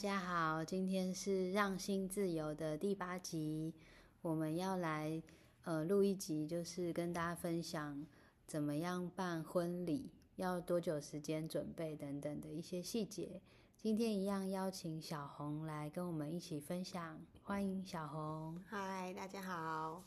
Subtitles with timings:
[0.00, 3.74] 家好，今天是让心自由的第八集，
[4.22, 5.22] 我们要来
[5.64, 8.06] 呃录一集，就是跟大家分享
[8.46, 13.42] 怎么样办婚礼，要多久时间准备等等的一些细节。
[13.76, 18.58] 今天一样邀请小红来跟我们一起分享，欢迎小红。
[18.66, 20.02] 嗨，大家好。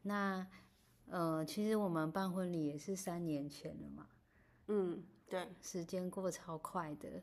[0.00, 0.46] 那
[1.10, 4.06] 呃，其实我们办婚礼也是三年前了嘛，
[4.68, 7.22] 嗯，对，时间过超快的。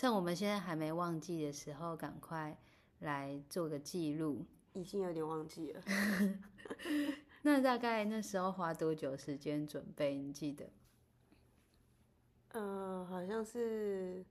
[0.00, 2.56] 趁我们现在还没忘记的时候，赶快
[3.00, 4.46] 来做个记录。
[4.72, 5.82] 已经有点忘记了。
[7.44, 10.16] 那大概那时候花多久时间准备？
[10.16, 10.70] 你记得？
[12.52, 14.24] 呃，好像是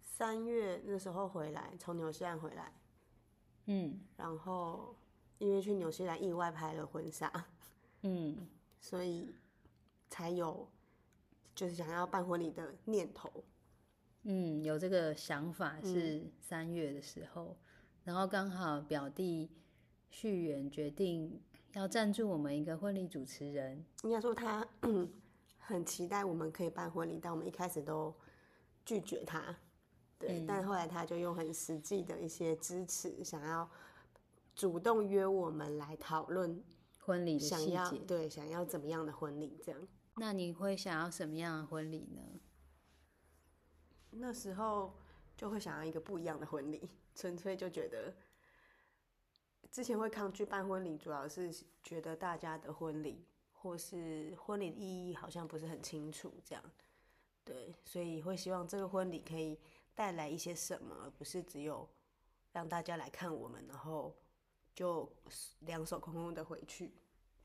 [0.00, 2.72] 三月那时候回来，从纽西兰回来。
[3.64, 4.94] 嗯，然后
[5.38, 7.46] 因为去纽西兰意外拍了婚纱，
[8.02, 8.46] 嗯，
[8.78, 9.34] 所以
[10.08, 10.68] 才有
[11.52, 13.28] 就是想要办婚礼的念头。
[14.24, 17.56] 嗯，有这个想法是三月的时候，
[18.04, 19.50] 然后刚好表弟
[20.10, 21.40] 续远决定
[21.72, 23.84] 要赞助我们一个婚礼主持人。
[24.02, 24.66] 应该说他
[25.58, 28.14] 很期待我们可以办婚礼，但我们一开始都
[28.84, 29.56] 拒绝他。
[30.18, 33.70] 对，但后来他就用很实际的一些支持，想要
[34.54, 36.62] 主动约我们来讨论
[36.98, 37.72] 婚礼的想细节。
[37.74, 39.80] 要对想要怎么样的婚礼这样。
[40.16, 42.20] 那你会想要什么样的婚礼呢？
[44.10, 44.92] 那时候
[45.36, 48.14] 就会想要一个不一样的婚礼，纯粹就觉得
[49.70, 56.64] 之前会抗拒办婚礼，主要是觉得大家的婚礼或是婚礼的意义好像不是很清楚，这样
[57.44, 59.58] 对，所以会希望这个婚礼可以
[59.94, 61.88] 带来一些什么，而不是只有
[62.52, 64.14] 让大家来看我们，然后
[64.74, 65.10] 就
[65.60, 66.92] 两手空空的回去。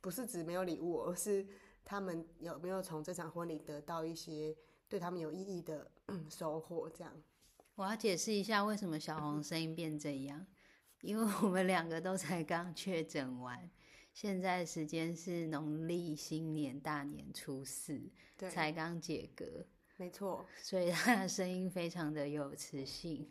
[0.02, 1.44] 不是指没有礼物，而是
[1.86, 4.54] 他们有没有从这场婚礼得到一些
[4.90, 5.90] 对他们有意义的
[6.30, 7.14] 收获，这样。
[7.76, 10.46] 我要解释一下为什么小红声音变这样，
[11.02, 13.70] 因为我们两个都才刚确诊完，
[14.14, 18.02] 现在时间是农历新年大年初四，
[18.50, 19.66] 才刚解隔，
[19.98, 23.30] 没错，所以他的声音非常的有磁性。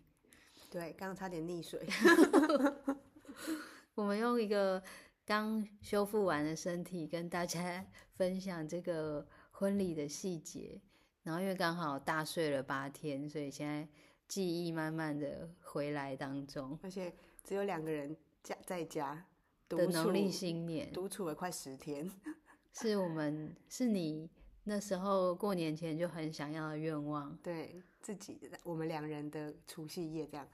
[0.71, 1.87] 对，刚刚差点溺水。
[3.95, 4.83] 我们用一个
[5.27, 7.85] 刚修复完的身体跟大家
[8.17, 10.81] 分享这个婚礼的细节，
[11.23, 13.89] 然后因为刚好大睡了八天，所以现在
[14.29, 16.79] 记忆慢慢的回来当中。
[16.83, 19.27] 而且只有两个人家在家
[19.69, 22.11] 的农历新年独处了快十天。
[22.73, 24.29] 是我们是你
[24.65, 27.35] 那时候过年前就很想要的愿望。
[27.43, 30.47] 对自己的，我们两人的除夕夜这样。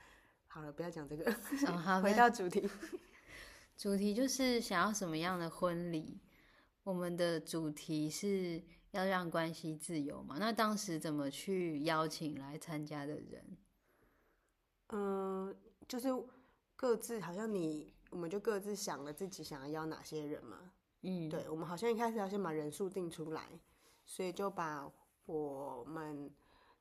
[0.47, 1.33] 好了，不要讲这个，
[1.67, 2.69] 哦好 回那到主题。
[3.81, 6.21] 主题就是想要什么样的婚礼？
[6.83, 10.37] 我们的主题是要让关系自由嘛？
[10.39, 13.57] 那当时怎么去邀请来参加的人？
[14.89, 15.57] 嗯，
[15.89, 16.09] 就是
[16.77, 20.73] 各自好像你，我们就各自想了自己想要邀哪些人嘛。
[21.01, 23.49] 嗯，对，我们好像一开始要先把人数定出来，
[24.05, 24.93] 所以就把
[25.25, 26.31] 我们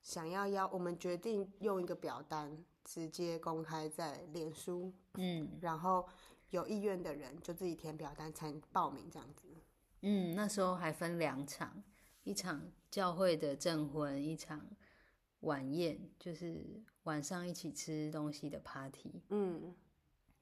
[0.01, 6.05] 想要邀，我们决定用一个表单直接公开在脸书，嗯然后
[6.51, 9.47] 有意愿的人就自己填表单参报名这样子。
[10.01, 11.83] 嗯，那时候还分两场，
[12.23, 14.65] 一场教会的证婚，一场
[15.41, 19.21] 晚宴，就是晚上一起吃东西的 party。
[19.29, 19.75] 嗯，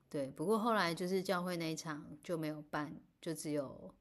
[0.10, 3.94] 对，不过后来就是教会那一场就没有办，就只有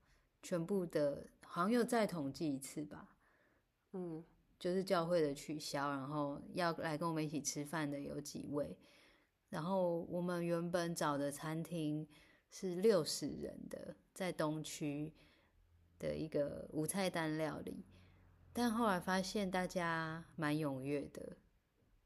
[0.42, 3.08] 全部的，好像又再统计一次吧。
[3.92, 4.22] 嗯，
[4.58, 8.76] 就是教会的取消，然后要来跟我们一起吃饭的有几位，
[9.48, 12.06] 然后我们原本找的餐厅
[12.50, 15.12] 是六十人的，在东区
[15.98, 17.84] 的一个无菜单料理，
[18.52, 21.36] 但后来发现大家蛮踊跃的，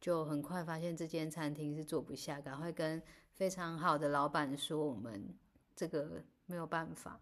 [0.00, 3.03] 就很快发现这间餐厅是坐不下，赶快跟
[3.33, 5.34] 非常好的老板说我们
[5.75, 7.21] 这个没有办法，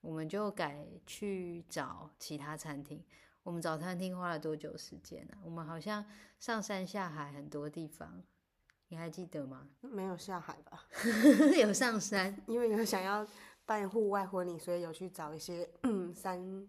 [0.00, 3.02] 我们就改去找其他餐厅。
[3.42, 6.04] 我们找餐厅花了多久时间呢、我们好像
[6.38, 8.22] 上山下海很多地方，
[8.88, 9.68] 你还记得吗？
[9.80, 10.86] 没有下海吧？
[11.60, 13.26] 有上山， 因为有想要
[13.66, 16.68] 办户外婚礼，所以有去找一些嗯山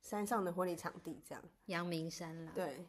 [0.00, 1.44] 山上的婚礼场地这样。
[1.66, 2.84] 阳明山啦，对，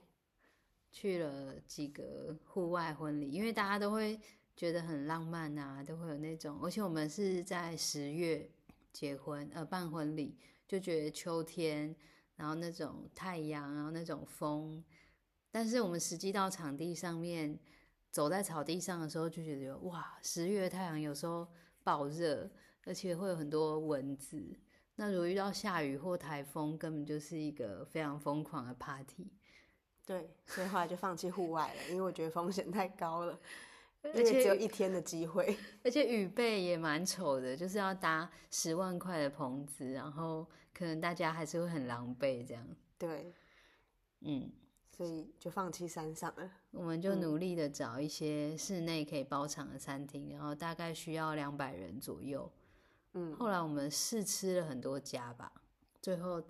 [0.92, 4.20] 去了几个户外婚礼，因为大家都会
[4.56, 8.50] 觉得很浪漫啊，都会有那种，而且我们是在十月
[8.92, 10.36] 结婚，呃，办婚礼，
[10.68, 11.96] 就觉得秋天，
[12.36, 14.84] 然后那种太阳，然后那种风，
[15.52, 17.60] 但是我们实际到场地上面，
[18.14, 21.48] 走在草地上的时候，就觉得哇，十月太阳有时候
[21.84, 22.48] 爆热，
[22.86, 24.40] 而且会有很多蚊子。
[24.96, 29.34] 那如果遇到下雨或台风，根本就是一个非常疯狂的 party。
[30.06, 33.40] 对，所以后来就放弃户外了，因为我觉得风险太高了，
[34.04, 35.58] 而而且只有一天的机会。
[35.84, 42.64] 而且雨备也蛮丑的，就是要搭十万块的棚子，然后可能大家还是会很狼狈这样。
[43.00, 43.34] 对，
[44.20, 44.52] 嗯，
[44.96, 46.50] 所以就放弃山上了。
[46.72, 52.50] 我们就努力的找一些室内可以包场的餐厅，然后大概需要两百人左右。
[53.14, 55.52] 嗯，后来我们试吃了很多家吧，
[56.02, 56.42] 最后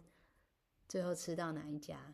[0.88, 2.14] 最后吃到哪一家？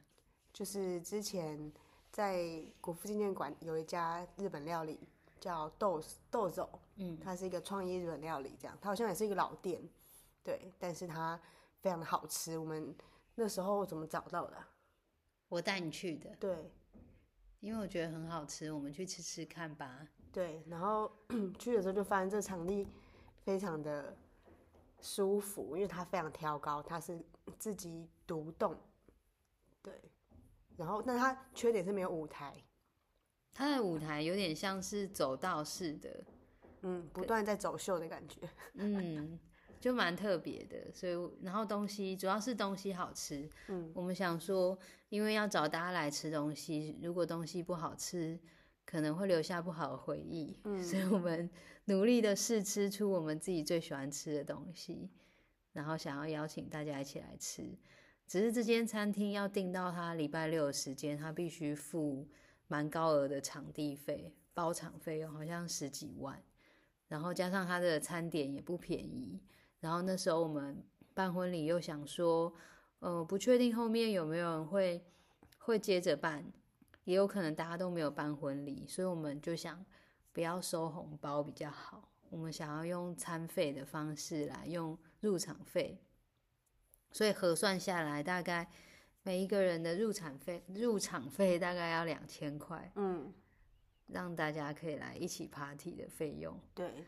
[0.51, 1.71] 就是之前
[2.11, 4.99] 在国父纪念馆有一家日本料理
[5.39, 9.81] 叫豆豆走，嗯，它是一个创意日本料理，这样它好像也是一个老店，
[10.43, 11.39] 对，但是它
[11.81, 12.57] 非常的好吃。
[12.57, 12.95] 我们
[13.35, 14.67] 那时候怎么找到的啊、
[15.49, 16.71] 我带你去的，对
[17.59, 20.07] 因为我觉得很好吃，我们去吃吃看吧。
[20.31, 21.11] 对，然后
[21.59, 22.87] 去的时候就发现这场地
[23.43, 24.15] 非常的
[25.01, 27.19] 舒服，因为它非常挑高，它是
[27.57, 28.77] 自己独栋，
[29.81, 29.93] 对，
[30.77, 32.53] 然后但它缺点是没有舞台，
[33.51, 36.23] 它的舞台有点像是走道式的，
[36.83, 38.39] 嗯，不断在走秀的感觉。
[38.75, 39.39] 嗯，
[39.79, 40.91] 就蛮特别的。
[40.93, 43.49] 所以，然后东西主要是东西好吃。
[43.67, 44.77] 嗯，我们想说，
[45.09, 48.39] 因为要找大家来吃东西，如果东西不好吃，
[48.85, 50.59] 可能会留下不好的回忆。
[50.63, 51.49] 嗯，所以我们
[51.85, 55.09] 努力的试吃出我们自己最喜欢吃的东西，
[55.73, 57.77] 然后想要邀请大家一起来吃。
[58.27, 62.27] 只是这间餐厅要订到他礼拜六的时间，他必须付
[62.67, 66.39] 蛮高额的场地费，包场费用好像十几万，
[67.07, 69.39] 然后加上他的餐点也不便宜。
[69.79, 70.83] 然后那时候我们
[71.13, 72.53] 办婚礼又想说，
[72.99, 75.03] 呃，不确定后面有没有人会
[75.57, 76.45] 会接着办，
[77.05, 79.85] 也有可能大家都没有办婚礼，所以我们就想
[80.31, 82.09] 不要收红包比较好。
[82.29, 85.99] 我们想要用餐费的方式来用入场费，
[87.11, 88.69] 所以核算下来大概
[89.23, 93.33] 每一个人的入场费入场费大概要两千块，嗯，
[94.07, 96.59] 让大家可以来一起 party 的费用。
[96.75, 97.03] 对，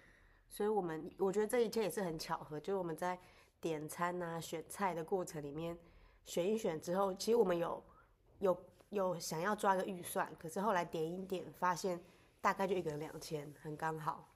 [0.51, 3.17] 所以我们我觉得这一切也是很巧合，就是我们在
[3.61, 5.75] 点餐啊、选菜的过程里面
[6.25, 7.81] 选一选之后，其实我们有
[8.39, 11.99] 有有想要抓个预算，可是后来点一点发现
[12.41, 14.27] 大概就一个人两千，很刚好。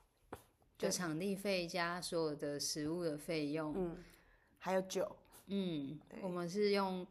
[0.78, 3.98] 就场地费加所有的食物的费用，嗯，
[4.58, 5.14] 还有酒，
[5.48, 7.06] 嗯，对我们是用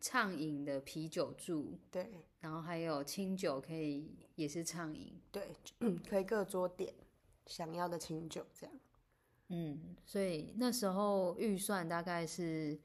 [0.00, 2.10] 畅饮的啤酒柱，对。
[2.40, 6.90] 然后还有清酒可以也是畅饮，对，嗯， 可以各桌点
[7.50, 8.74] 想要的清酒这样。
[9.48, 12.78] 嗯，所以那时候预算大概是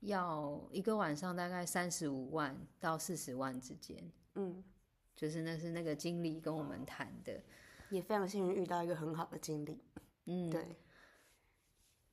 [0.00, 4.62] 要一个晚上大概三十五万到四十万之间，嗯，
[5.16, 7.42] 就是那是那个经理跟我们谈的，
[7.88, 9.82] 也非常幸运遇到一个很好的经理。
[10.26, 10.76] 嗯，对，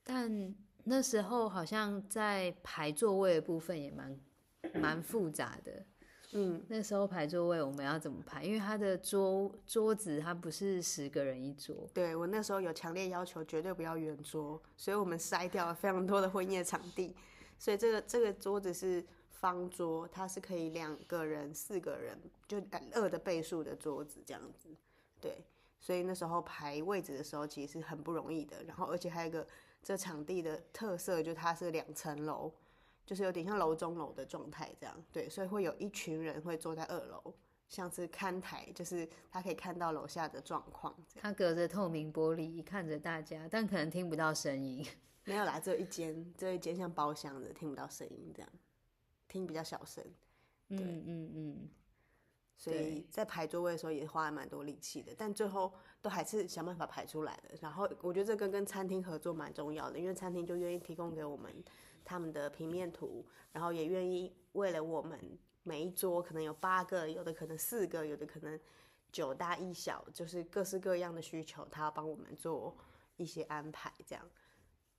[0.01, 4.19] 但那时候好像在排座位的部分也蛮
[4.75, 5.85] 蛮复杂的。
[6.33, 8.43] 嗯，那时候排座位我们要怎么排？
[8.43, 17.15] 因为他的桌桌子它不是十个人一桌，对我那时候有强烈要求，绝对不要圆桌，所以我们筛掉了非常多的婚宴场地。
[17.59, 22.61] 所以这个这个桌子是方桌，它是可以两个人、四个人，就
[22.93, 24.69] 二的倍数的桌子这样子。
[25.21, 25.45] 对，
[25.79, 28.63] 所以那时候排位置的时候其实是很不容易的。
[28.63, 29.47] 然后而且还有一个
[29.81, 32.51] 这场地的特色，就它是两层楼，
[33.05, 35.03] 就是有点像楼中楼的状态这样。
[35.11, 37.33] 对，所以会有一群人会坐在二楼，
[37.67, 41.23] 像是看台，就是他可以看到楼下的状况这样。
[41.23, 44.85] 它隔着透明玻璃看着大家，但可能听不到声音。
[45.25, 48.49] 没有啦，只有一间，只有一间像包厢的，听不到声音这样，
[49.29, 50.03] 听比较小声，
[50.67, 51.69] 嗯嗯嗯，
[52.57, 57.57] 所以在排座位的时候也花了蛮多力气的，但最后都还是想办法排出来的。
[57.61, 61.63] 然后我觉得这跟跟餐厅合作蛮重要的，因为餐厅就愿意提供给我们
[62.03, 65.19] 他们的平面图，然后也愿意为了我们
[65.63, 68.59] 每一桌可能有八个，有的可能四个，有的可能
[69.11, 72.75] 九大一小，就是各式各样的需求，他要帮我们做
[73.15, 74.29] 一些安排，这样。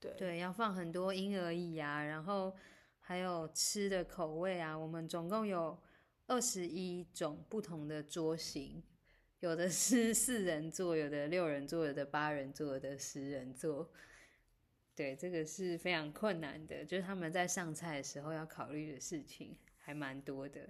[0.01, 2.55] 对对，要放很多婴儿椅啊，然后
[3.01, 4.77] 还有吃的口味啊。
[4.77, 5.79] 我们总共有
[6.27, 8.83] 二十一种不同的桌型，
[9.41, 13.91] 有的是四人座，有的六人座，有的八人座，有的十人座。
[14.97, 20.69] 对，这个是非常困难的，就是他们在上菜的时候要考虑的事情还蛮多的。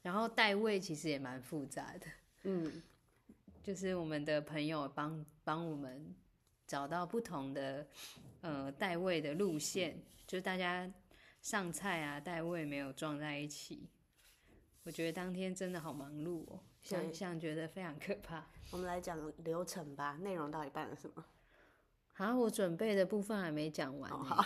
[0.00, 2.06] 然后带位其实也蛮复杂的，
[2.44, 2.82] 嗯，
[3.62, 6.14] 就是我们的朋友帮帮我们
[6.66, 7.86] 找到不同的
[8.40, 10.90] 呃带位的路线，就是大家
[11.42, 13.88] 上菜啊带位没有撞在一起。
[14.84, 18.46] 我觉得当天真的好忙碌哦，想对想觉得非常可怕。
[18.70, 21.22] 我们来讲流程吧，内容到底办了什么？
[22.18, 24.44] 啊，我准备的部分还没讲完好，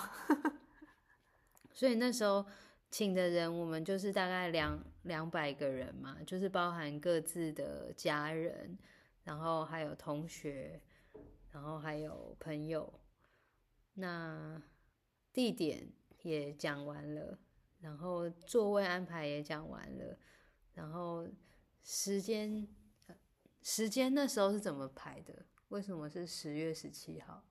[1.72, 2.46] 所以那时候
[2.90, 8.78] 请的人我们就是大概两两百个人嘛，就是包含各自的家人，
[9.24, 10.82] 然后还有同学，
[11.50, 13.00] 然后还有朋友。
[13.94, 14.62] 那
[15.32, 17.38] 地点也讲完了，
[17.80, 20.18] 然后座位安排也讲完了，
[20.74, 21.26] 然后
[21.82, 22.68] 时间
[23.62, 25.46] 时间那时候是怎么排的？
[25.68, 27.42] 为什么是十月十七号？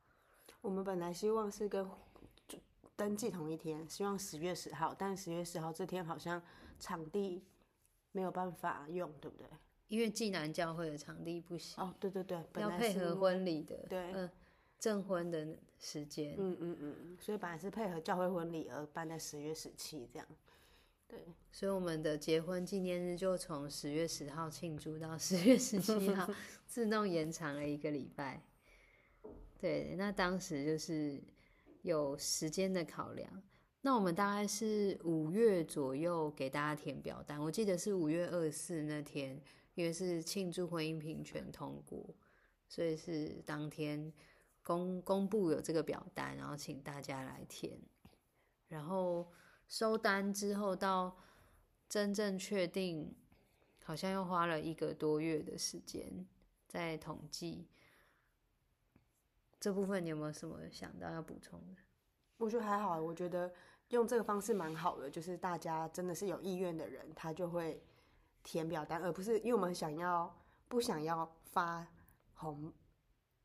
[0.62, 1.88] 我们本来希望是跟
[2.96, 6.42] 登记同一天，希望十月十号，但十月十号这天好像
[6.80, 7.44] 场地
[8.12, 9.48] 没有办法用，对不对？
[9.88, 14.30] 因为济南教会的场地不行，哦，对对对，本要配合婚礼的，对嗯，
[14.80, 15.46] 证婚的
[15.80, 20.28] 时间，嗯嗯嗯，所以本来是配合教会婚礼而办在十月十七这样。
[21.08, 21.20] 对，
[21.52, 26.30] 所以我们的结婚纪念日就从十月十号庆祝到十月十七号，
[26.68, 28.42] 自动延长了一个礼拜。
[29.62, 31.24] 对，那当时就是
[31.84, 33.44] 有时间的考量。
[33.82, 39.40] 那我们大概是五月左右给大家填表单，我记得是五月二十四那天，
[39.76, 42.14] 因为是庆祝婚姻平权通过，
[42.68, 44.12] 所以是当天
[44.64, 47.80] 公公布有这个表单，然后请大家来填，
[48.68, 49.32] 然后。
[49.68, 51.16] 收单之后到
[51.88, 53.16] 真正确定，
[53.86, 56.28] 好像又花了一个多月的时间
[56.68, 57.66] 在统计
[59.62, 60.06] 这部分。
[60.06, 61.82] 你有没有什么想到要补充的？
[62.38, 63.50] 我觉得还好，我觉得
[63.90, 67.82] 用这个方式蛮好的，就是大家真的是有意愿的人，他就会
[68.44, 70.36] 填表单，而不是因为我们想要
[70.68, 71.88] 不想要发
[72.34, 72.74] 红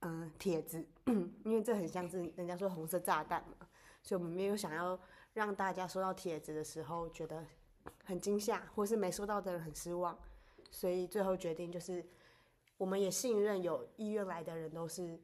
[0.00, 0.82] 嗯帖子，
[1.44, 3.68] 因为这很像是人家说红色炸弹嘛，
[4.02, 4.98] 所以我们没有想要
[5.34, 7.44] 让大家收到帖子的时候觉得
[8.04, 10.18] 很惊吓，或是没收到的人很失望，
[10.70, 12.02] 所以最后决定就是，
[12.78, 15.20] 我们也信任有意愿来的人都是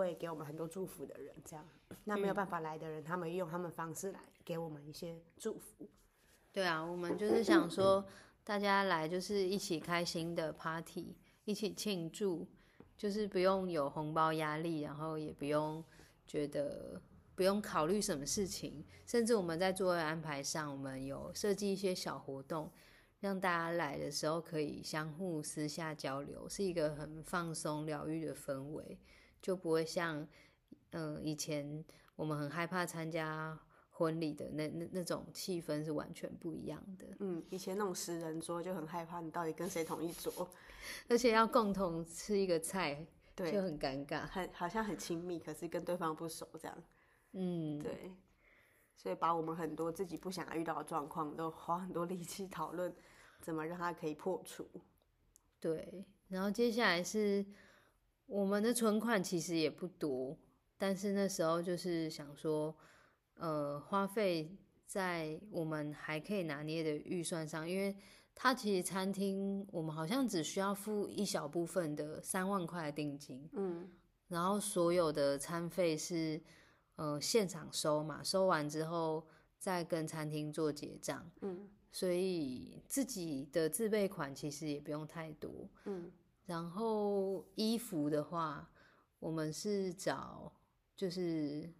[0.00, 1.64] 会给我们很多祝福的人，这样。
[2.04, 5.88] 那没有办法来的人，他们用他们方式来给我们一些祝福。
[6.52, 8.04] 对啊，我们就是想说，
[8.42, 12.48] 大家来就是一起开心的 party，一起庆祝，
[12.96, 15.84] 就是不用有红包压力，然后也不用
[16.26, 17.00] 觉得
[17.36, 22.72] 不用考虑什么事情，甚至我们在座位安排上，我们有设计一些小活动，
[23.20, 28.98] 让大家来的时候可以相互私下交流，是一个很放松疗愈的氛围，
[29.40, 30.20] 就不会像
[30.90, 31.84] 嗯、呃以前
[32.16, 33.58] 我们很害怕参加
[33.90, 40.50] 婚礼的那那那种气氛是完全不一样的，嗯，以前那种十人桌就很害怕，你到底跟谁同一桌？
[41.08, 44.26] 而且要共同吃一个菜对就，很尴尬。
[44.26, 46.82] 很好像很亲密，可是跟对方不熟这样。
[47.32, 48.10] 嗯，对，
[48.96, 52.94] 所以把我们很多自己不想遇到的状况，都花很多力气讨论
[53.40, 54.66] 怎么让它可以破除。
[55.60, 56.04] 对。
[56.28, 57.44] 然后接下来是
[58.30, 60.38] 我们的存款其实也不多，
[60.78, 62.72] 但是那时候就是想说，
[63.34, 64.56] 呃，花费
[64.86, 67.96] 在我们还可以拿捏的预算上，因为
[68.36, 73.90] 它其实餐厅我们好像只需要付一小部分的三万块的定金，嗯，
[74.28, 76.40] 然后所有的餐费是
[76.94, 79.26] 呃现场收嘛，收完之后
[79.58, 86.12] 再跟餐厅做结账，嗯，所以自己的自备款其实也不用太多，嗯，
[86.46, 88.68] 然后衣服的话，
[89.18, 90.52] 我们是找
[90.96, 91.72] 就是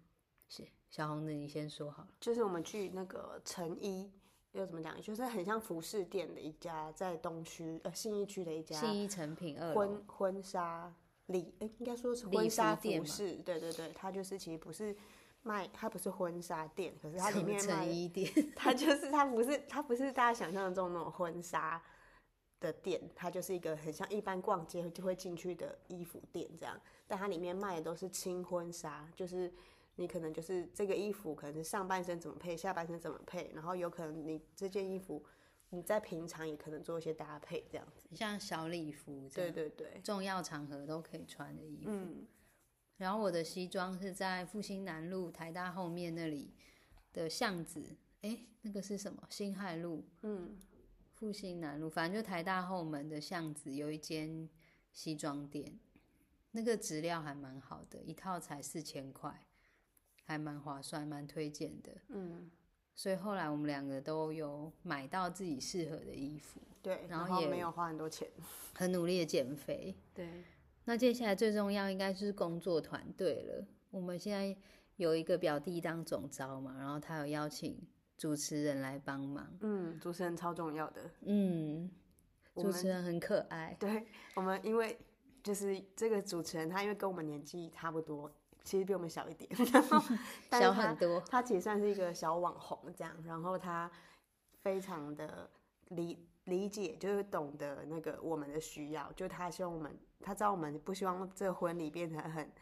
[0.49, 2.09] 小小红的，你先说好了。
[2.21, 4.11] 就是我们去那个成衣，
[4.53, 5.01] 又怎么讲？
[5.01, 10.93] 就是很像服饰店的一家，在东区呃信义区的一家信义成品二，婚婚纱
[11.27, 13.35] 礼，哎、应该说是婚纱服饰。
[13.45, 14.97] 对对对，它就是其实不是
[15.43, 21.83] 卖，它不是婚纱店，可是它里面卖成衣店， 它就是它不是它不是大家想象中那种婚纱
[22.61, 29.53] 的店，它就是一个很像一般逛街就会进去的衣服店这样，但它里面卖的都是轻婚纱，就是
[29.97, 35.25] 你可能就是这个衣服可能是上半身怎么配，下半身怎么配，然后有可能你这件衣服
[35.71, 38.09] 你在平常也可能做一些搭配这样子。
[38.15, 41.91] 像小礼服这对样，对对，重要场合都可以穿的衣服。
[41.91, 42.27] 嗯
[42.97, 46.53] 然后我的西装是在复兴南路台大后面那里
[47.15, 49.23] 的巷子，哎，那个是什么？
[49.31, 50.55] 辛亥路、嗯
[51.21, 54.49] 复兴南路，反正就台大后门的巷子有一间
[54.91, 55.79] 西装店，
[56.53, 59.47] 那个质料还蛮好的，一套才四千块，
[60.25, 61.93] 还蛮划算，蛮推荐的。
[62.09, 62.51] 嗯，
[62.95, 68.27] 所以后来我们两个都有买到自己适合的衣服，对，然后也没有花很多钱。
[68.73, 69.95] 很努力的减肥。
[70.15, 70.43] 对，
[70.87, 73.67] 那接下来最重要应该是工作团队了。
[73.91, 74.57] 我们现在
[74.97, 77.79] 有一个表弟当总招嘛，然后他有邀请
[78.21, 79.51] 主持人来帮忙。
[79.63, 81.11] 嗯，主持人超重要的。
[81.23, 81.91] 嗯，
[82.55, 83.75] 主持人很可爱。
[83.81, 84.99] 对我们，因为
[85.43, 88.31] 就是这个主持人，他因为跟我们年纪差不多，
[88.63, 89.99] 其实比我们小一点，然后
[90.61, 93.91] 小很多，他其实算是一个小网红这样，然后他
[94.61, 95.49] 非常的
[95.89, 102.53] 理理解，就是懂得那个我们的需要，就他希望我们，他知道我们不希望这个婚礼变成很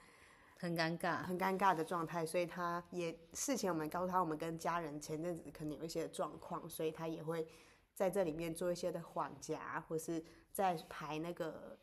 [0.61, 7.47] 很尴尬，很尴尬的状态，所以他也事前我们告诉他，我们跟家人前阵子可能有一些状况，所以他也会
[7.95, 10.23] 在这里面做一些的缓夹，或是
[10.53, 11.79] 在排那个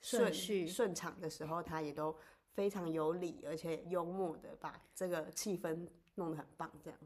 [0.00, 2.16] 顺序顺场的时候，他也都
[2.52, 6.98] 非常有理，而且幽默的把这个气氛弄得很棒，这样。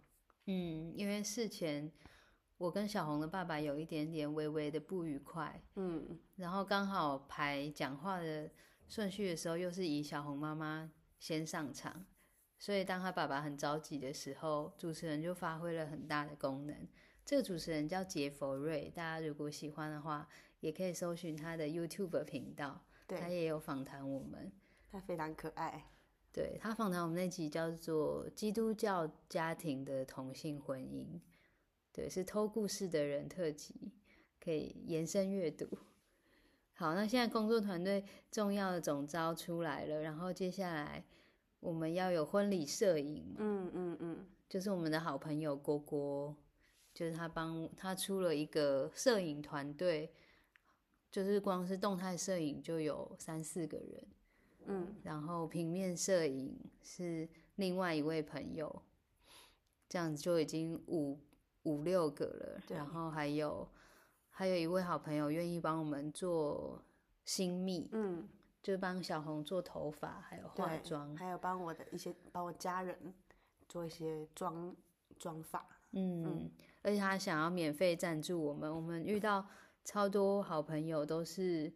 [0.47, 1.93] 嗯，因为事前
[2.57, 8.51] 我跟小红的爸爸有一点点微微的不愉快，嗯，然后刚好排讲话的
[8.89, 12.07] 顺序的时候，又是以小红妈妈先上场，
[12.59, 16.89] 所以当他爸爸很着急的时候，主持人就发挥了很大的功能。
[17.25, 20.29] 这个主持人叫杰佛瑞，大家如果喜欢的话，
[20.61, 24.51] 也可以搜寻他的 YouTube 频道，他，也有访谈我们。
[24.91, 25.93] 他非常可爱。
[26.33, 31.07] 对他访谈我们那集叫做《基督教家庭的同性婚姻》，
[31.93, 33.93] 对，是偷故事的人特辑，
[34.43, 35.67] 可以延伸阅读。
[36.81, 41.05] 好，那现在工作团队重要的总招出来了，然后接下来
[41.61, 46.35] 我们要有婚礼摄影嘛，嗯嗯嗯，就是我们的好朋友郭郭，
[46.95, 50.11] 就是他帮他出了一个摄影团队，
[51.11, 54.07] 就是光是动态摄影就有三四个人。
[54.65, 58.81] 嗯，然后平面摄影是另外一位朋友，
[59.87, 61.19] 这样子就已经五
[61.65, 62.63] 五六个了。
[62.71, 63.69] 然后还有
[64.41, 66.83] 还有一位好朋友愿意帮我们做
[67.27, 68.27] 新密，嗯，
[68.63, 71.15] 就帮小红做头发还有化妆。
[71.15, 73.13] 还有帮我的一些帮我家人
[73.69, 74.75] 做一些妆
[75.19, 75.63] 妆发。
[75.91, 79.47] 嗯，而且他想要免费赞助我们，我们遇到
[79.85, 81.71] 超多好朋友都是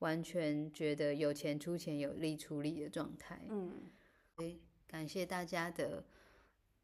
[0.00, 3.40] 完全觉得有钱出钱，有力出力的状态。
[3.48, 3.90] 嗯，
[4.86, 6.04] 感谢大家的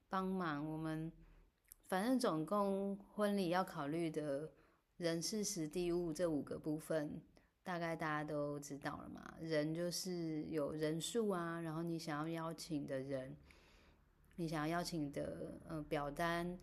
[0.09, 0.67] 帮忙。
[0.67, 1.13] 我们
[1.87, 4.51] 反正总共婚礼要考虑的
[4.97, 7.21] 人事时地物这五个部分，
[7.63, 9.35] 大概大家都知道了嘛。
[9.41, 13.37] 人就是有人数啊，然后你想要邀请的人，
[14.37, 16.59] 你想要邀请的呃表单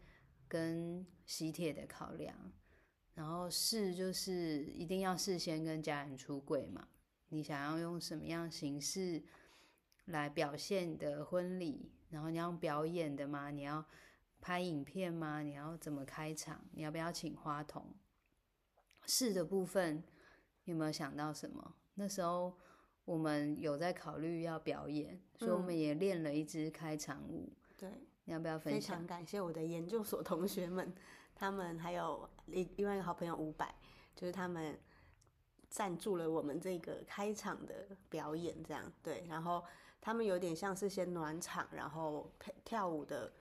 [0.48, 2.36] 跟喜帖的考量，
[3.13, 6.88] 然后事就是一定要事先跟家人出柜嘛。
[7.30, 9.24] 你想要用什么样形式
[10.06, 11.91] 来表现你的婚礼？
[12.10, 13.52] 然后你要表演的吗？
[13.52, 13.86] 你要
[14.39, 15.41] 拍影片吗？
[15.41, 16.63] 你要怎么开场？
[16.72, 17.86] 你要不要请花童？
[19.06, 20.04] 事的部分
[20.66, 21.76] 有没有想到什么？
[21.96, 22.58] 那时候
[23.06, 27.52] 我们有在考虑要表演，所以我们也练了一支开场舞。
[27.78, 27.89] 对，
[28.26, 29.00] 你要不要分享非？
[29.00, 30.94] 常感谢我的研究所同学们，
[31.36, 33.68] 他们还有另另外一个好朋友伍佰，
[34.16, 34.80] 就是他们
[35.70, 39.63] 赞助了我们这个开场的表演，这样对，然后
[40.00, 43.34] 他们有点像是先暖场，然后跳跳舞的，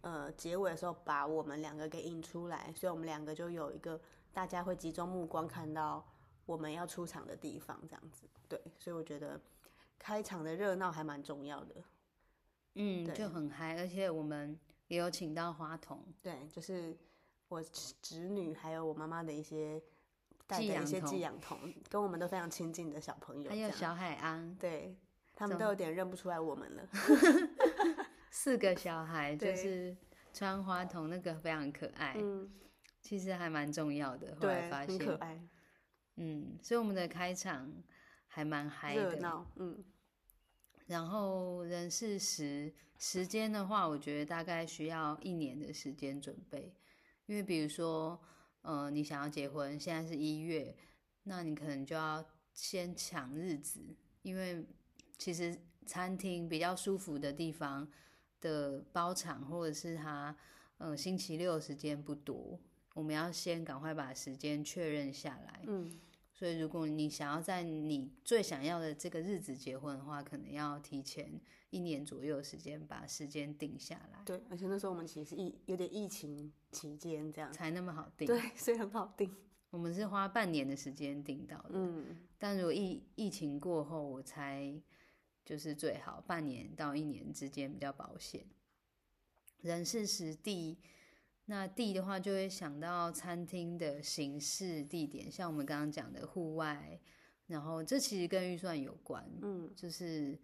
[0.00, 4.00] 呃，结尾的时候把我们两个给引出来，所以我们两个就有一个
[4.36, 6.06] 大家会集中目光看到
[6.44, 9.40] 我们要出场的地方，这样子，对，所以我觉得
[9.98, 11.74] 开场的热闹还蛮重要的。
[12.74, 16.94] 嗯，就很嗨，而且我们也有请到花童，对，就是
[17.48, 17.62] 我
[18.02, 19.82] 侄女还有我妈妈的一些
[20.46, 24.94] 带的一些寄养童，跟我们都非常亲近的小朋友，还有小海安，对
[25.34, 26.86] 他们都有点认不出来我们了。
[28.30, 29.96] 四个小孩 就是
[30.34, 32.50] 穿花童，那个非常可爱，嗯，
[33.06, 34.34] 其实还蛮重要的。
[34.34, 35.40] 后来对，发很可现，爱，
[36.16, 37.72] 嗯，所以我们的开场
[38.26, 39.12] 还蛮嗨的。
[39.12, 39.84] 热闹，嗯
[40.86, 46.74] 然后人事时时间的话，我觉得大概需要一年的时间准备，
[47.26, 48.20] 因为比如说，
[48.62, 50.76] 呃，你想要结婚，现在是一月，
[51.22, 53.80] 那你可能就要先抢日子，
[54.22, 54.66] 因为
[55.16, 57.88] 其实餐厅比较舒服的地方
[58.40, 60.36] 的包场或者是他，
[60.78, 62.60] 呃，星期六时间不多，
[62.96, 65.60] 我们要先赶快把时间确认下来。
[65.66, 66.00] 嗯，
[66.32, 78.26] 所以，如果你想要在你最想要的这个日子结婚的话，可能要提前一年左右的时间把时间定下来，对，而且那时候我们其实疫有点疫情期间这样，才那么好定。
[78.26, 79.30] 对，所以很好定，
[79.68, 84.74] 我们是花半年的时间定到的，嗯，但如果疫疫情过后，我才
[85.44, 88.46] 就是最好半年到一年之间比较保险。
[89.62, 90.78] 人事时地，
[91.46, 97.00] 那地的话就会想到餐厅的形式地点，像我们刚刚讲的户外，
[97.46, 100.36] 然后这其实跟预算有关，嗯，就是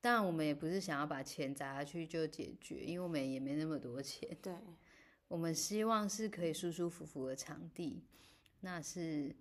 [0.00, 4.54] 当然我们也不是想要把钱砸下去就解决，因为我们也没那么多钱，对，
[5.28, 8.02] 我们希望是可以舒舒服服的场地，
[8.60, 9.36] 那是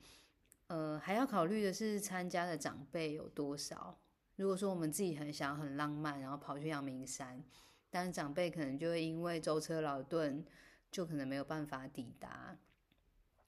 [0.68, 3.98] 呃还要考虑的是参加的长辈有多少。
[4.36, 7.42] 如果说我们自己很想很浪漫，然后跑去阳明山，
[7.90, 10.46] 但是长辈可能就会因为舟车劳顿
[10.92, 12.58] 就可能没有办法抵达，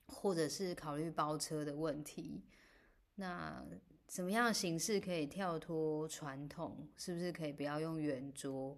[0.08, 2.44] 或者是考虑包车的问题。
[3.16, 3.64] 那
[4.08, 6.88] 怎么样形式可以跳脱传统？
[6.98, 8.78] 是不是可以不要用圆桌？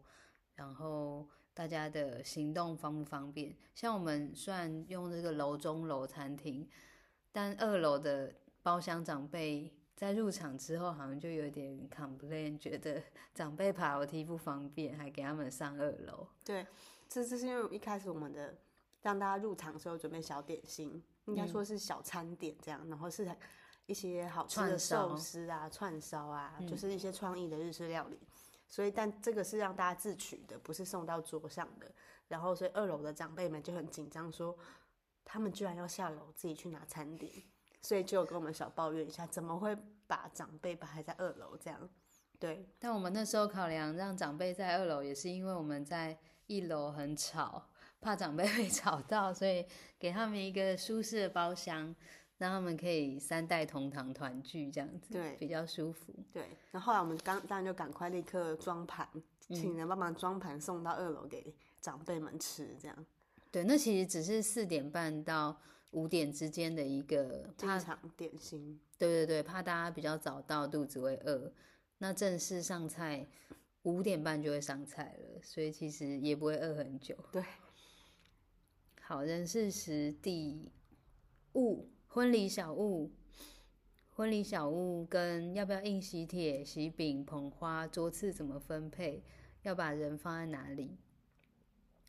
[0.55, 3.55] 然后大家的行动方不方便？
[3.73, 6.69] 像我们虽然用这个楼中楼餐厅，
[7.31, 13.01] 但二楼的包厢长辈在入场之后，好像就有点 complain，觉得
[13.33, 16.27] 长辈爬楼梯不方便，还给他们上二楼。
[16.45, 16.65] 对，
[17.13, 18.57] 这这是因为一开始我们的
[19.03, 23.29] 让大家入场的时候准备小点心，应该说是小餐点这样，然后是
[23.85, 28.19] 一些好吃的寿司啊、串烧啊，就是一些创意的日式料理。
[28.67, 31.91] 所以，但这个是让大家自取的，不是送到桌上的。
[32.27, 34.57] 然后，所以二楼的长辈们就很紧张，说
[35.23, 37.31] 他们居然要下楼自己去拿餐点，
[37.83, 41.87] 所以就有跟我们小抱怨一下，怎么会把长辈摆在二楼这样？
[42.39, 47.69] 对，但我们那时候考量让长辈在二楼，也是因为我们在一楼很吵，
[48.01, 49.65] 怕长辈 被吵到，所以
[49.99, 51.95] 给他们一个舒适的包厢，
[52.37, 56.13] 让他们可以三代同堂团聚，这样子，对比较舒服。
[56.31, 59.07] 对，然后后来我们刚当然就赶快立刻装盘，
[59.47, 63.05] 请人帮忙装盘送到二楼给长辈们吃，这样
[63.51, 65.55] 对，那其实只是四点半到
[65.91, 68.79] 五点之间的一个，怕进场点心。
[68.97, 71.51] 对对对，怕大家比较早到，肚子会饿。
[71.99, 73.27] 那正式上菜
[73.83, 77.15] 五点半就会上菜了，所以其实也不会饿很久。
[77.31, 77.43] 对，
[79.01, 80.71] 好，人事时地
[81.53, 83.11] 物，婚礼小物，
[84.09, 89.23] 婚礼小物跟要不要印喜帖、喜饼、捧花、桌次怎么分配，
[89.63, 90.97] 要把人放在哪里？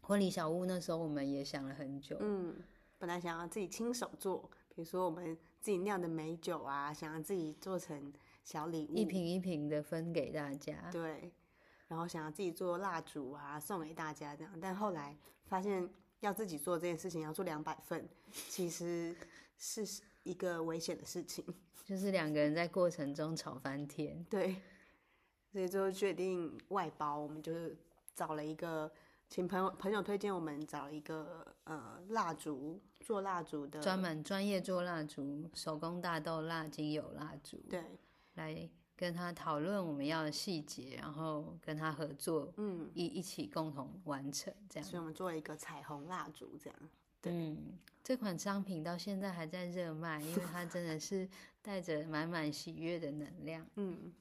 [0.01, 2.55] 婚礼小物那时候我们也想了很久，嗯，
[2.99, 8.13] 本来想要自己亲手做，比如说我们自己酿的美酒啊，想要自己做成
[8.45, 10.91] 小礼物，一瓶一瓶的分给大家。
[10.93, 11.33] 对，
[11.89, 15.17] 然后想要自己做蜡烛啊，送给大家这样，但后来
[15.47, 15.89] 发现
[16.21, 19.15] 要自己做这件事情要做两百份，其实
[19.59, 21.45] 是一个危险的事情。
[21.85, 24.25] 就是两个人在过程中吵翻天。
[24.31, 24.57] 对，
[25.53, 27.77] 所以最后决定外包，我们就是
[28.15, 28.91] 找了一个，
[29.29, 37.85] 请朋友朋友推荐我们找了一个呃蜡烛做蜡烛的，专门专业做蜡烛，手工大豆蜡、精油蜡烛，对，
[38.37, 44.89] 来跟他讨论我们要的细节，然后跟他合作，嗯，一一起共同完成这样。
[44.89, 46.79] 所以我们做了一个彩虹蜡烛这样。
[47.25, 51.29] 嗯，这款商品到现在还在热卖，因为它真的是
[51.63, 53.67] 带着满满喜悦的能量。
[53.77, 54.13] 嗯，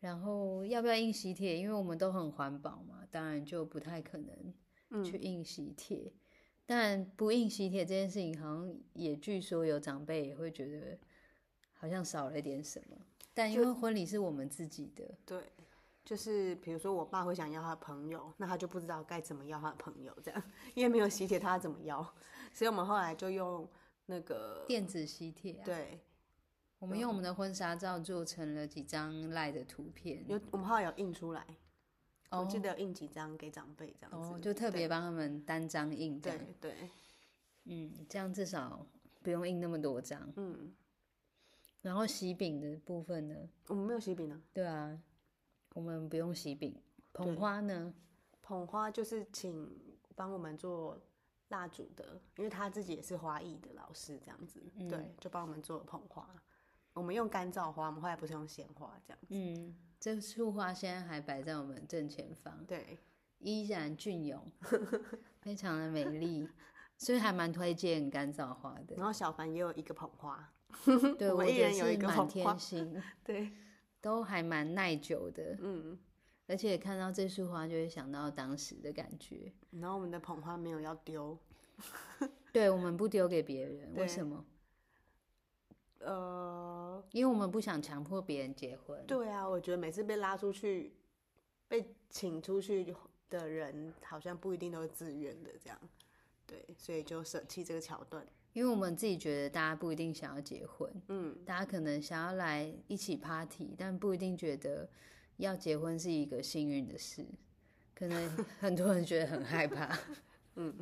[0.00, 1.56] 然后要不要印喜帖？
[1.58, 6.12] 因为我们都很环保嘛，当然就不太可能去印喜帖。
[6.66, 10.98] 但不印喜帖这件事情，好像也据说有长辈也会觉得
[11.74, 12.96] 好像少了一点什么。
[13.34, 15.52] 但因为婚礼是我们自己的，对，
[16.04, 20.42] 就是比如说我爸会想要他的朋友，那他就不知道该怎么要他的朋友这样，
[20.74, 22.00] 因为没有喜帖，他怎么要？
[22.52, 23.68] 所以我们后来就用
[24.06, 26.00] 那个电子喜帖、啊，对，
[26.78, 31.44] 我们用我们的婚纱照做成了几张赖的图片，有我们后来有印出来，
[32.30, 36.90] 哦我记得有印几张给长辈这样子，哦，就特别帮他们单张印这样，对对，
[37.64, 38.86] 嗯，这样至少
[39.22, 40.32] 不用印那么多张。
[40.36, 40.72] 嗯，
[41.84, 43.34] 然后喜饼的部分呢？
[43.68, 44.98] 我们没有喜饼呢，对啊，
[45.74, 46.74] 我们不用喜饼。
[47.12, 47.92] 捧花呢？
[48.40, 49.70] 捧花就是请
[50.16, 50.98] 帮我们做
[51.48, 56.26] 蜡烛的，因为他自己也是花艺的老师这样子，嗯对，就帮我们做捧花。
[56.94, 62.98] 我们用干燥花，我们后来不是用鲜花这样子，嗯，这束花现在还摆在我们正前方，对，
[63.40, 64.42] 依然隽永，
[65.42, 66.48] 非常的美丽，
[66.96, 68.96] 所以还蛮推荐干燥花的。
[68.96, 70.50] 然后小凡也有一个捧花，
[71.18, 73.50] 对，我一人有一个捧花天星， 对，
[74.00, 75.98] 都还蛮耐久的，嗯，
[76.46, 79.52] 而且看到这束花就会想到当时的感觉。
[79.70, 81.38] 然后我们的捧花没有要丢，
[82.52, 84.44] 对，我们不丢给别人，为什么？
[86.00, 89.02] 呃，因为我们不想强迫别人结婚。
[89.06, 90.92] 对啊，我觉得每次被拉出去、
[91.66, 92.94] 被请出去
[93.30, 95.80] 的人，好像不一定都是自愿的这样，
[96.46, 104.88] 对，所以就舍弃这个桥段，因为我们自己觉得大家不一定想要结婚，嗯，大家可能想要来一起 party，但不一定觉得
[105.38, 107.26] 要结婚是一个幸运的事，
[107.96, 109.98] 可能 很多人觉得很害怕。
[110.54, 110.72] 嗯，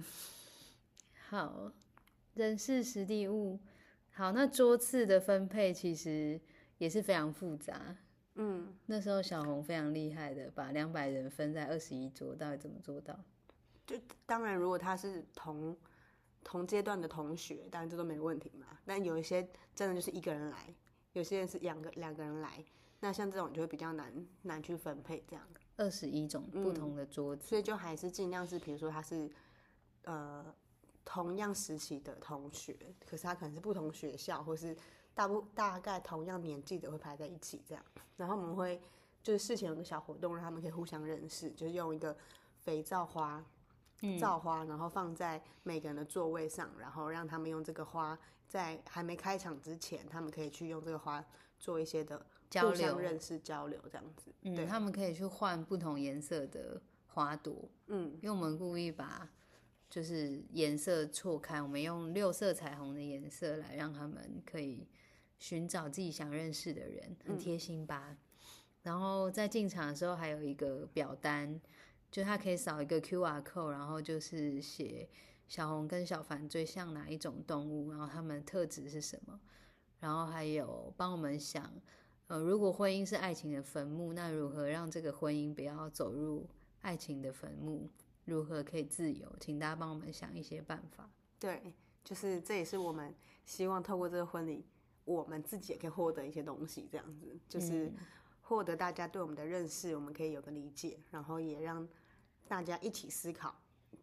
[1.30, 1.72] 好，
[2.34, 3.58] 人事实地物，
[4.10, 6.38] 好，那桌次的分配其实
[6.76, 7.96] 也是非常复杂。
[8.34, 13.18] 嗯，那时候小红非常厉害的，把两百人分在二十一桌，到底怎么做到？
[13.86, 15.74] 就当然如果他是同
[16.44, 18.66] 同阶段的同学，当然这都没问题嘛。
[18.84, 20.74] 但有一些真的就是一个人来，
[21.12, 22.64] 有些人是两个两个人来，
[23.00, 25.44] 那像这种就会比较难难去分配这样。
[25.76, 29.30] 二十一种不同的桌子，所以就还是尽量是，比如说他是
[30.04, 30.54] 呃
[31.04, 32.76] 同样时期的同学，
[33.08, 34.76] 可是他可能是不同学校，或是
[35.14, 37.84] 大不大概同样年纪的会排在一起这样。
[38.16, 38.80] 然后我们会
[39.22, 42.16] 就是事前有个小活动，让他们可以互相认识，就是用一个
[42.58, 43.44] 肥皂花。
[44.18, 51.24] 造花，然后放在每个人的座位上，然后让他们用这个花，在还没开场之前，他们可以去用这个花
[51.58, 54.32] 做一些的交流、认识、交流这样子。
[54.42, 57.68] 嗯，他们可以去换不同颜色的花朵。
[57.86, 59.28] 嗯，因为我们故意把
[59.88, 64.88] 就是颜色错开，我们用六色彩虹的颜色来让他们可以
[65.38, 68.16] 寻找自己想认识的人，很贴心吧？
[68.82, 71.60] 然后在进场的时候还有一个表单。
[72.12, 75.08] 就他可以扫一个 Q R code，然后就是写
[75.48, 79.40] 小红跟小凡最像哪一种动物，然后他们特质是什么，
[79.98, 81.72] 然后还有帮我们想，
[82.26, 86.46] 呃，如果婚姻是爱情的坟墓，那如何让这个婚姻不要走入
[86.82, 87.88] 爱情的坟墓？
[88.26, 89.34] 如何可以自由？
[89.40, 91.10] 请大家帮我们想一些办法。
[91.40, 91.72] 对，
[92.04, 93.14] 就是这也是我们
[93.46, 94.66] 希望透过这个婚礼，
[95.06, 97.90] 我们自己也可以获得一些东西，这样子就是
[98.42, 101.88] 获得大家对我们的认识，我们可以有个理解，然后也让。
[102.52, 103.54] 大家一起思考，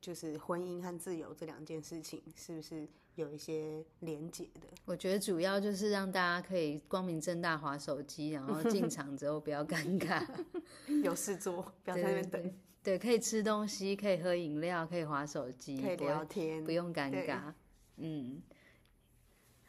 [0.01, 4.67] 就是婚姻和自由这两件事情是不是有一些连结的？
[4.85, 10.27] 我觉得主要就是让大家可以光明正大划手机，然后进 场之后不要尴尬，
[11.03, 12.53] 有事做，不要在那边等。
[12.81, 17.53] 对，可以吃东西，可以喝饮料，可以划手机，可以聊天，不用尴尬。
[17.97, 18.41] 嗯，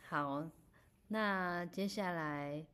[0.09, 0.49] 好，
[1.09, 2.65] 那接下来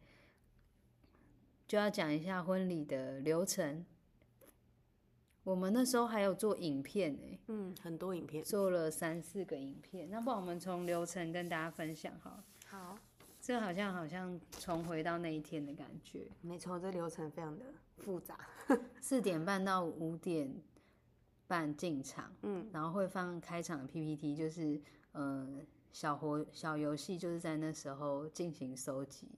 [1.67, 3.85] 就要讲一下婚礼的流程。
[5.47, 10.11] 我们那时候还有做影片呢，嗯，很多影片，做了三四个影片。
[10.11, 12.43] 那不然我们从流程跟大家分享哈。
[12.67, 12.99] 好，
[13.41, 16.27] 这好像好像重回到那一天的感觉。
[16.41, 17.65] 没错，这流程非常的
[17.99, 18.37] 复杂。
[19.01, 20.53] 四点半到五点
[21.47, 24.81] 半进场，嗯，然后会放开场的 PPT，就是
[25.13, 25.61] 呃
[25.93, 29.29] 小活小游戏，就是在那时候进行收集。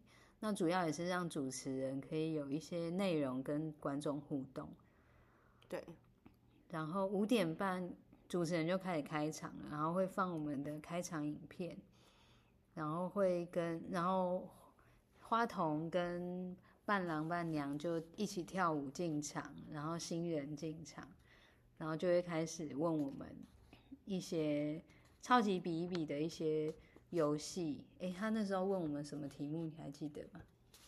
[0.41, 4.67] 那主要也是让主持人可以有一些内容跟观众互动。
[5.69, 5.85] 对，
[6.71, 7.91] 然后五点半
[8.29, 11.77] 主持人就开始开场了，然后会放我们的开场影片，
[12.75, 14.49] 然后会跟然后
[15.21, 21.07] 花童跟伴郎伴娘就一起跳舞进场，然后新人进场，
[21.77, 23.29] 然后就会开始问我们
[24.07, 24.83] 一些
[25.21, 26.75] 超级比一比的一些
[27.11, 27.85] 游戏。
[28.01, 30.41] 哎，他那时候问我们什么题目，你还记得吗？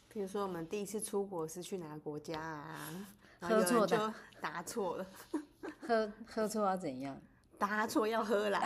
[0.09, 3.07] 比如说我们第一次出国是去哪个国家啊？
[3.40, 5.07] 喝错的，答错了。
[5.81, 7.20] 喝喝错要怎样？
[7.59, 8.61] 答错要喝来。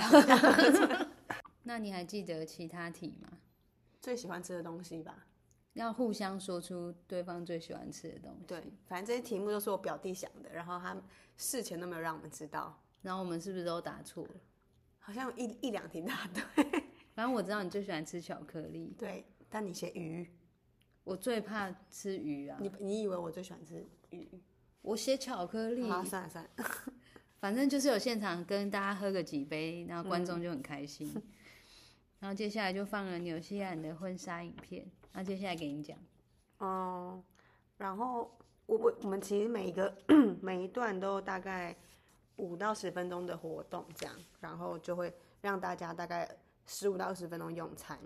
[1.63, 3.29] 那你还记得其他题吗？
[4.01, 5.27] 最喜欢吃的东西吧？
[5.73, 8.45] 要互相说出对方最喜欢吃的东西。
[8.47, 10.97] 对，反正这些题目都是我表弟想的，然后他
[11.37, 12.79] 事前都没有让我们知道。
[13.03, 14.35] 然后我们是不是都答错了？
[14.99, 16.65] 好像一一两题答对。
[17.15, 18.95] 反正我知道你最喜欢吃巧克力。
[18.99, 20.29] 对，但你写鱼。
[21.05, 22.59] 我最怕吃鱼啊。
[22.61, 24.29] 你你以为我最喜欢吃鱼？
[24.85, 26.51] 我写巧克力，算了算了，
[27.41, 31.11] 反正就是有现场跟大家喝个几杯，然后观众就很开心。
[32.21, 34.87] 然后接下来就放了纽西兰的婚纱影片。
[35.15, 35.97] 那接下来给你讲。
[36.59, 37.23] 哦，
[37.79, 38.31] 然后
[38.67, 39.97] 我我我们其实每一个
[40.43, 41.75] 每一段都大概
[42.37, 46.29] 五到十分钟的活动这样，然后就会让大家大概
[46.67, 47.99] 十五到二十分钟用餐。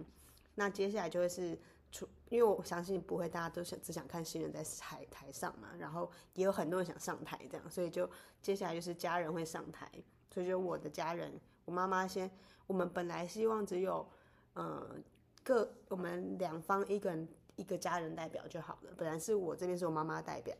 [0.55, 1.59] 那接下来就会是。
[1.90, 8.09] 出，因为我相信不会，大家都想只想看新人在台台上嘛，然后也有很多人想上台这样，所以就
[8.42, 9.90] 接下来就是家人会上台，
[10.31, 11.33] 所以就我的家人，
[11.64, 12.31] 我妈妈先，
[12.66, 14.07] 我们本来希望只有，
[14.53, 14.96] 呃，
[15.42, 20.55] 各我们两方一个人一个家人代表就好了，本来是我这边是我妈妈代表，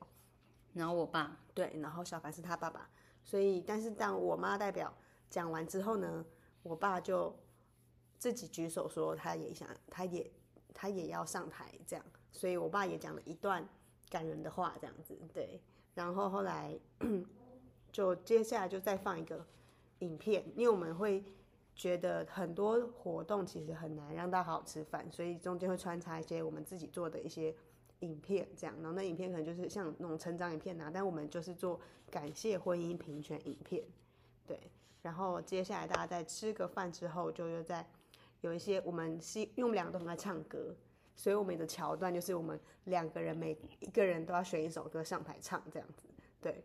[0.73, 2.89] 然后我爸，对，然后小凡是他爸爸，
[3.23, 4.93] 所以但是当我妈代表
[5.29, 6.25] 讲完之后呢，
[6.63, 7.39] 我爸就
[8.17, 10.31] 自己举手说他也想，他也。
[10.81, 13.69] 他也要上台，这样，所以我爸也讲了一段
[14.09, 15.61] 感人的话，这样子，对。
[15.93, 16.79] 然后后来
[17.91, 19.45] 就接下来就再放一个
[19.99, 21.25] 影片，因为我们会
[21.75, 27.53] 觉得很多活动其实很难让大家好好吃饭，所以中间会穿插一些我们自己做的一些
[27.99, 28.77] 影片，这样。
[28.77, 33.83] 然后那影片可能就是像那种成长影片啊，但我们就是做感谢婚姻平权影片，
[34.47, 34.71] 对。
[35.03, 37.85] 然后接下来大家在吃个饭之后，就又在。
[38.41, 40.75] 有一些我们是，因为我们两个都很爱唱歌，
[41.17, 46.09] 所以我们的桥段就是我们两个人每一个人都要选一首歌上台唱这样子。
[46.41, 46.63] 对，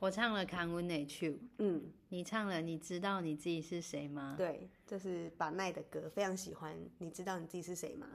[0.00, 4.34] 我唱了《Can We n e t You》，嗯，你唱了《你知道你自己是谁吗》？
[4.36, 6.76] 对，这是把奈的歌，非常喜欢。
[6.98, 8.08] 你知道你自己是谁吗？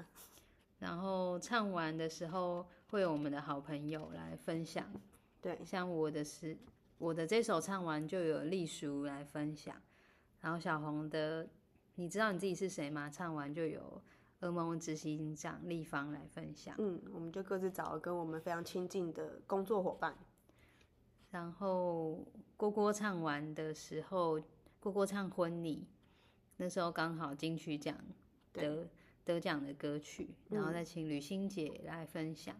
[0.77, 4.89] 然后唱完的时候会有我们的好朋友来分享。
[5.41, 6.57] 对，像我的是
[6.97, 9.75] 我的这首唱完就有丽叔来分享。
[10.41, 11.45] 然后小红的
[11.99, 13.09] 你知道你自己是谁吗？
[13.09, 14.01] 唱完就有
[14.39, 16.73] 噩梦执行长立方来分享。
[16.77, 20.17] 嗯，我们就各自找了跟我们非常亲近的工作伙伴。
[21.29, 24.39] 然后郭郭唱完的时候，
[24.79, 25.85] 郭郭唱婚礼，
[26.55, 27.93] 那时候刚好金曲奖
[28.53, 28.87] 得
[29.25, 32.55] 得奖的歌曲，然后再请吕欣姐来分享。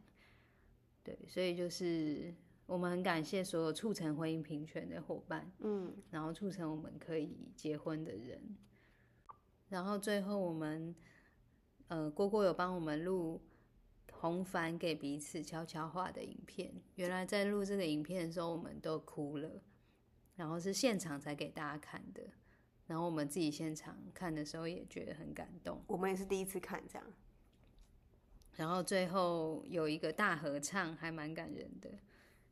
[1.02, 8.42] 对，所以就是我们很感谢所有促成婚姻平权的伙伴，嗯，然后促成我们可以结婚的人。
[9.70, 10.96] 然后最后我们，
[11.88, 13.42] 呃，郭郭有帮我们录
[14.12, 16.74] 红帆给彼此悄悄话的影片。
[16.96, 19.62] 原来在录这个影片的时候，我们都哭了，
[20.36, 22.24] 然后是现场才给大家看的。
[22.88, 25.80] 然后我们自己现场看的时候也觉得很感动。
[25.86, 27.08] 我们也是第一次看这样。
[28.56, 31.90] 然后最后有一个大合唱，还蛮感人的，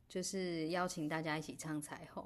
[0.08, 2.24] 就是邀请大家一起唱《彩虹》。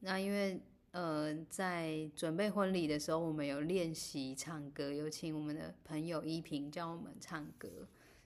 [0.00, 0.62] 那因为
[0.98, 7.68] 呃，在准备婚礼的时候，我们有练习唱歌，有请我们的朋友依萍教我们唱歌，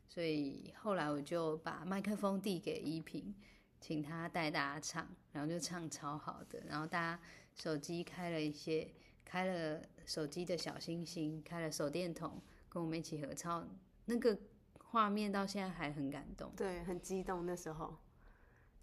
[0.08, 3.35] 所以后来我就把麦克风递给依萍，
[3.78, 6.62] 请她带大家唱，然后就唱超好的。
[6.66, 7.20] 然后大家
[7.54, 8.90] 手机开了一些，
[9.22, 13.68] 开了手机的小星星，开了手电筒，跟我们一起合唱。
[14.06, 14.38] 那个
[14.78, 17.44] 画面到现在还很感动，对，很激动。
[17.44, 17.98] 那时候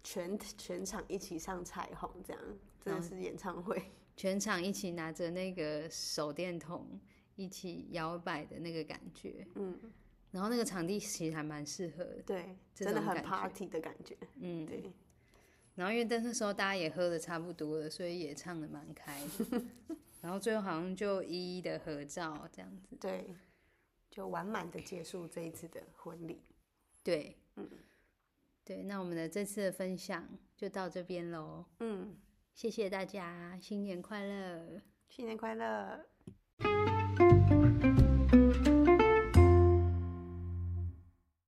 [0.02, 2.42] 全全场一起上彩虹，这样
[2.80, 3.82] 真的是演唱会，
[4.16, 7.00] 全场一起拿着那个手电筒
[7.36, 9.78] 一起摇摆的那个感觉，嗯，
[10.30, 14.92] 然后那个场地其实还蛮适合的，对，真的很 party 的感觉，嗯，对，
[15.74, 19.62] 然后因为但那时候大家也喝的差不多了，所以也唱的蛮开的，
[20.20, 23.34] 然后最后好像就一一的合照这样子，对，
[24.10, 26.42] 就完满的结束这一次的婚礼。
[27.02, 27.68] 对，嗯
[28.64, 32.16] 对，那我们的这次的分享就到这边喽，嗯，
[32.54, 34.80] 谢谢大家，新年快乐！
[35.08, 36.06] 新年快乐！